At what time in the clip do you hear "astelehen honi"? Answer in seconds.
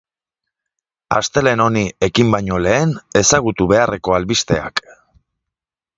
1.17-1.83